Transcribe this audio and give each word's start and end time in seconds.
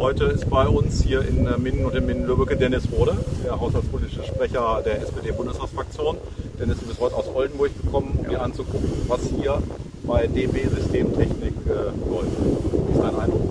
Heute 0.00 0.24
ist 0.24 0.48
bei 0.48 0.66
uns 0.66 1.02
hier 1.02 1.20
in 1.20 1.46
äh, 1.46 1.58
Minden 1.58 1.84
und 1.84 1.94
in 1.94 2.06
Minden-Lübbecke 2.06 2.56
Dennis 2.56 2.84
Rode, 2.90 3.18
der 3.44 3.60
haushaltspolitische 3.60 4.24
Sprecher 4.24 4.80
der 4.82 5.02
SPD-Bundestagsfraktion. 5.02 6.16
Dennis, 6.58 6.78
du 6.78 6.86
bist 6.86 6.98
heute 7.00 7.16
aus 7.16 7.26
Oldenburg 7.34 7.70
gekommen, 7.82 8.18
um 8.18 8.26
dir 8.26 8.40
anzugucken, 8.40 8.88
was 9.08 9.20
hier 9.28 9.62
bei 10.04 10.26
DB 10.26 10.66
Systemtechnik 10.68 11.52
äh, 11.66 11.92
läuft. 12.08 12.32
Wie 12.32 12.92
ist 12.94 13.02
dein 13.02 13.14
Eindruck? 13.14 13.42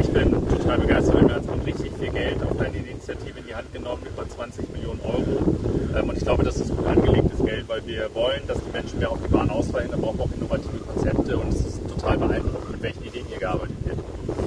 Ich 0.00 0.08
bin 0.08 0.30
total 0.48 0.78
begeistert. 0.78 1.28
Wir 1.28 1.34
haben 1.34 1.60
richtig 1.66 1.92
viel 2.00 2.08
Geld 2.10 2.42
auf 2.42 2.56
deine 2.56 2.76
Initiative 2.78 3.38
in 3.38 3.46
die 3.46 3.54
Hand 3.54 3.70
genommen, 3.74 4.00
über 4.10 4.26
20 4.26 4.72
Millionen 4.72 5.00
Euro. 5.04 5.54
Ähm, 5.94 6.08
und 6.08 6.16
ich 6.16 6.24
glaube, 6.24 6.42
das 6.42 6.56
ist 6.56 6.74
gut 6.74 6.86
angelegtes 6.86 7.44
Geld, 7.44 7.68
weil 7.68 7.86
wir 7.86 8.08
wollen, 8.14 8.40
dass 8.48 8.56
die 8.64 8.72
Menschen 8.72 8.98
mehr 8.98 9.12
auf 9.12 9.18
die 9.22 9.30
Bahn 9.30 9.50
ausweichen. 9.50 9.90
Da 9.90 9.98
brauchen 9.98 10.16
wir 10.16 10.24
auch 10.24 10.32
innovative 10.38 10.78
Konzepte 10.78 11.36
und 11.36 11.52
es 11.52 11.60
ist 11.66 11.80
total 11.86 12.16
beeindruckend, 12.16 12.70
mit 12.70 12.82
welchen 12.82 13.02
gearbeitet 13.42 13.76
wird. 13.84 13.98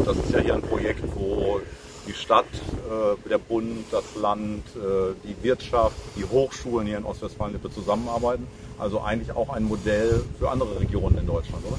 Das 0.06 0.18
ist 0.18 0.32
ja 0.32 0.40
hier 0.40 0.54
ein 0.56 0.62
Projekt, 0.62 1.04
wo 1.16 1.60
die 2.08 2.14
Stadt, 2.14 2.46
äh, 2.54 3.30
der 3.30 3.38
Bund, 3.38 3.86
das 3.92 4.16
Land, 4.16 4.64
äh, 4.76 5.14
die 5.24 5.36
Wirtschaft, 5.44 5.96
die 6.16 6.24
Hochschulen 6.24 6.88
hier 6.88 6.98
in 6.98 7.04
Ostwestfalen-Lippe 7.04 7.72
zusammenarbeiten. 7.72 8.48
Also 8.78 9.02
eigentlich 9.02 9.36
auch 9.36 9.50
ein 9.50 9.64
Modell 9.64 10.24
für 10.40 10.50
andere 10.50 10.80
Regionen 10.80 11.18
in 11.18 11.28
Deutschland, 11.28 11.66
oder? 11.66 11.78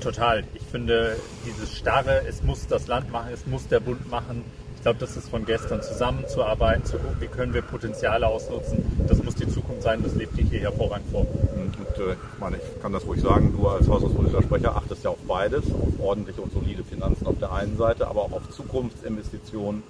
Total. 0.00 0.44
Ich 0.54 0.62
finde 0.62 1.16
dieses 1.46 1.74
starre, 1.74 2.22
es 2.28 2.42
muss 2.42 2.66
das 2.66 2.86
Land 2.86 3.10
machen, 3.10 3.30
es 3.32 3.46
muss 3.46 3.66
der 3.66 3.80
Bund 3.80 4.08
machen. 4.08 4.44
Ich 4.86 4.88
glaube, 4.88 5.00
das 5.00 5.16
ist 5.16 5.30
von 5.30 5.44
gestern 5.44 5.82
zusammenzuarbeiten, 5.82 6.84
zu 6.84 6.98
gucken, 6.98 7.16
wie 7.18 7.26
können 7.26 7.52
wir 7.52 7.60
Potenziale 7.60 8.24
ausnutzen. 8.24 8.84
Das 9.08 9.20
muss 9.20 9.34
die 9.34 9.48
Zukunft 9.48 9.82
sein, 9.82 10.00
das 10.00 10.14
lebt 10.14 10.38
hier 10.38 10.60
hervorragend 10.60 11.10
vor. 11.10 11.22
Und 11.22 11.98
äh, 11.98 12.12
ich 12.12 12.38
meine, 12.38 12.58
ich 12.58 12.80
kann 12.80 12.92
das 12.92 13.04
ruhig 13.04 13.20
sagen, 13.20 13.52
du 13.52 13.66
als 13.66 13.88
haushaltspolitischer 13.88 14.44
Sprecher 14.44 14.76
achtest 14.76 15.02
ja 15.02 15.10
auf 15.10 15.18
beides, 15.26 15.64
auf 15.72 15.98
ordentliche 15.98 16.40
und 16.40 16.52
solide 16.52 16.84
Finanzen 16.84 17.26
auf 17.26 17.36
der 17.40 17.52
einen 17.52 17.76
Seite, 17.76 18.06
aber 18.06 18.20
auch 18.20 18.30
auf 18.30 18.48
Zukunftsinvestitionen, 18.50 19.82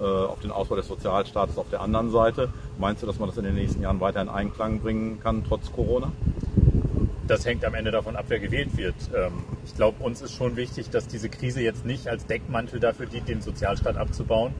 äh, 0.00 0.02
auf 0.02 0.40
den 0.40 0.50
Ausbau 0.50 0.76
des 0.76 0.88
Sozialstaates 0.88 1.58
auf 1.58 1.68
der 1.70 1.82
anderen 1.82 2.10
Seite. 2.10 2.48
Meinst 2.78 3.02
du, 3.02 3.06
dass 3.06 3.18
man 3.18 3.28
das 3.28 3.36
in 3.36 3.44
den 3.44 3.54
nächsten 3.54 3.82
Jahren 3.82 4.00
weiter 4.00 4.22
in 4.22 4.30
Einklang 4.30 4.80
bringen 4.80 5.20
kann, 5.22 5.44
trotz 5.46 5.70
Corona? 5.70 6.10
Das 7.28 7.46
hängt 7.46 7.64
am 7.64 7.74
Ende 7.74 7.90
davon 7.90 8.16
ab, 8.16 8.26
wer 8.28 8.38
gewählt 8.38 8.76
wird. 8.76 8.94
Ähm, 9.14 9.32
ich 9.64 9.74
glaube, 9.74 10.02
uns 10.02 10.22
ist 10.22 10.32
schon 10.32 10.56
wichtig, 10.56 10.90
dass 10.90 11.06
diese 11.06 11.28
Krise 11.28 11.60
jetzt 11.60 11.84
nicht 11.84 12.08
als 12.08 12.26
Deckmantel 12.26 12.80
dafür 12.80 13.06
dient, 13.06 13.28
den 13.28 13.40
Sozialstaat 13.40 13.96
abzubauen, 13.96 14.52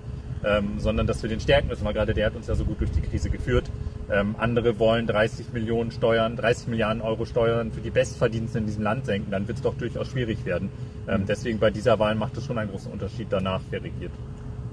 ähm, 0.45 0.79
sondern 0.79 1.07
dass 1.07 1.23
wir 1.23 1.31
den 1.31 1.41
stärken 1.41 1.69
müssen, 1.69 1.85
weil 1.85 1.95
gerade 1.95 2.15
der 2.15 2.27
hat 2.27 2.37
uns 2.37 2.47
ja 2.47 2.55
so 2.55 2.65
gut 2.65 2.81
durch 2.81 2.91
die 2.93 3.01
Krise 3.01 3.31
geführt. 3.31 3.71
Ähm, 4.11 4.37
andere 4.39 4.79
wollen 4.79 5.07
30 5.07 5.53
Millionen 5.53 5.91
Steuern, 5.91 6.37
30 6.37 6.69
Milliarden 6.69 7.03
Euro 7.03 7.25
Steuern 7.25 7.73
für 7.73 7.81
die 7.81 7.91
Bestverdiensten 7.91 8.61
in 8.61 8.67
diesem 8.67 8.83
Land 8.83 9.07
senken. 9.07 9.31
Dann 9.31 9.49
wird 9.49 9.59
es 9.59 9.63
doch 9.63 9.75
durchaus 9.75 10.09
schwierig 10.09 10.45
werden. 10.45 10.71
deswegen 11.27 11.59
bei 11.59 11.71
dieser 11.71 11.99
Wahl 11.99 12.15
macht 12.15 12.37
es 12.37 12.45
schon 12.45 12.59
einen 12.59 12.71
großen 12.71 12.93
Unterschied 12.93 13.29
danach, 13.31 13.61
wer 13.71 13.83
regiert. 13.83 14.13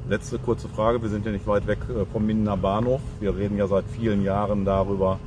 Letzte 0.08 0.38
kurze 0.38 0.70
Frage. 0.70 1.02
Wir 1.02 1.10
sind 1.10 1.26
ja 1.26 1.32
nicht 1.32 1.48
weit 1.48 1.66
weg 1.66 1.80
äh, 1.90 2.06
vom 2.06 2.28
Mindener 2.28 2.58
Bahnhof. 2.58 3.02
Wir 3.20 3.36
reden 3.36 3.58
ja 3.58 3.66
seit 3.66 3.86
vielen 3.86 4.24
Jahren 4.24 4.64
darüber, 4.64 5.20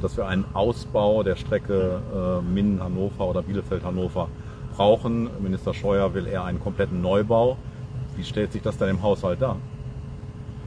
dass 0.00 0.16
wir 0.16 0.26
einen 0.26 0.44
Ausbau 0.54 1.22
der 1.22 1.36
Strecke 1.36 2.00
äh, 2.14 2.42
Minden-Hannover 2.42 3.26
oder 3.26 3.42
Bielefeld-Hannover 3.42 4.28
brauchen. 4.76 5.30
Minister 5.40 5.74
Scheuer 5.74 6.14
will 6.14 6.26
eher 6.26 6.44
einen 6.44 6.60
kompletten 6.60 7.00
Neubau. 7.00 7.56
Wie 8.16 8.24
stellt 8.24 8.52
sich 8.52 8.62
das 8.62 8.78
dann 8.78 8.88
im 8.88 9.02
Haushalt 9.02 9.40
dar? 9.42 9.56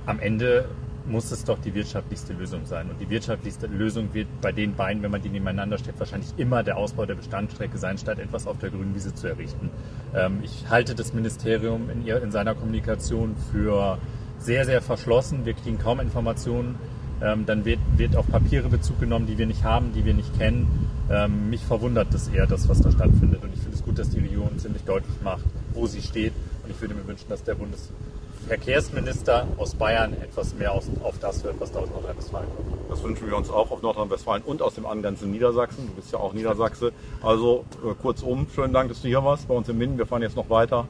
Am 0.06 0.20
Ende 0.20 0.66
muss 1.06 1.32
es 1.32 1.44
doch 1.44 1.60
die 1.60 1.74
wirtschaftlichste 1.74 2.34
Lösung 2.34 2.66
sein. 2.66 2.90
Und 2.90 3.00
die 3.02 3.10
wirtschaftlichste 3.10 3.68
Lösung 3.68 4.14
wird 4.14 4.28
bei 4.42 4.52
den 4.52 4.76
beiden, 4.76 5.02
wenn 5.02 5.12
man 5.12 5.22
die 5.22 5.30
nebeneinander 5.30 5.78
stellt, 5.78 6.00
wahrscheinlich 6.00 6.34
immer 6.38 6.64
der 6.64 6.78
Ausbau 6.78 7.06
der 7.06 7.16
Bestandsstrecke 7.16 7.78
sein, 7.78 7.98
statt 7.98 8.20
etwas 8.20 8.48
auf 8.48 8.60
der 8.60 8.70
grünen 8.70 8.94
Wiese 8.96 9.14
zu 9.14 9.28
errichten. 9.28 9.70
Ähm, 10.16 10.40
ich 10.44 10.70
halte 10.70 10.96
das 10.96 11.14
Ministerium 11.14 11.90
in, 11.90 12.06
ihr, 12.06 12.22
in 12.22 12.32
seiner 12.32 12.56
Kommunikation 12.56 13.36
für 13.52 13.98
sehr, 14.38 14.66
sehr 14.66 14.82
verschlossen. 14.82 15.46
Wir 15.46 15.54
kriegen 15.54 15.80
kaum 15.80 16.00
Informationen 16.00 16.76
ähm, 17.22 17.46
dann 17.46 17.66
wird, 17.66 17.80
wird 17.98 18.16
auf 18.16 18.28
Papiere 18.28 18.70
Bezug 18.70 19.00
genommen, 19.00 19.28
die 19.28 19.38
wir 19.38 19.46
nicht 19.46 19.64
haben, 19.64 19.94
die 19.94 20.06
wir 20.06 20.14
nicht 20.14 20.38
kennen. 20.38 20.90
Ähm, 21.12 21.50
mich 21.50 21.64
verwundert 21.64 22.14
das 22.14 22.28
eher, 22.28 22.48
das, 22.48 22.70
was 22.70 22.82
da 22.82 22.92
stattfindet. 22.92 23.44
Und 23.44 23.54
ich 23.54 23.60
finde 23.60 23.76
es 23.76 23.84
gut, 23.84 23.98
dass 24.00 24.10
die 24.10 24.20
Regierung 24.20 24.58
ziemlich 24.58 24.84
deutlich 24.84 25.16
macht, 25.24 25.44
wo 25.74 25.88
sie 25.88 26.02
steht. 26.02 26.34
Und 26.64 26.72
ich 26.72 26.80
würde 26.80 26.94
mir 26.94 27.06
wünschen, 27.08 27.28
dass 27.30 27.44
der 27.44 27.56
Bundesverkehrsminister 27.56 29.48
aus 29.58 29.76
Bayern 29.76 30.14
etwas 30.14 30.56
mehr 30.56 30.72
aus, 30.72 30.90
auf 31.04 31.20
das 31.20 31.44
hört, 31.44 31.60
was 31.60 31.72
da 31.72 31.80
aus 31.80 31.90
Nordrhein-Westfalen 31.90 32.48
kommt. 32.56 32.92
Das 32.92 33.04
wünschen 33.04 33.28
wir 33.28 33.36
uns 33.36 33.50
auch 33.50 33.72
auf 33.72 33.82
Nordrhein-Westfalen 33.82 34.44
und 34.44 34.62
aus 34.62 34.76
dem 34.76 34.86
angrenzenden 34.86 35.32
Niedersachsen. 35.32 35.88
Du 35.88 35.94
bist 35.94 36.12
ja 36.12 36.20
auch 36.20 36.34
Niedersachse. 36.34 36.94
Also 37.22 37.66
äh, 37.84 37.94
kurzum, 38.02 38.48
schönen 38.54 38.74
Dank, 38.74 38.90
dass 38.90 39.02
du 39.02 39.08
hier 39.08 39.24
warst 39.24 39.48
bei 39.48 39.56
uns 39.56 39.68
in 39.68 39.78
Minden. 39.78 39.98
Wir 39.98 40.06
fahren 40.06 40.22
jetzt 40.22 40.36
noch 40.36 40.50
weiter 40.50 40.88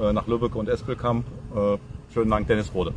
äh, 0.00 0.12
nach 0.12 0.26
Lübeck 0.26 0.54
und 0.54 0.68
Espelkamp. 0.68 1.24
Äh, 1.56 1.78
schönen 2.12 2.30
Dank, 2.30 2.46
Dennis 2.46 2.72
Rode. 2.72 2.92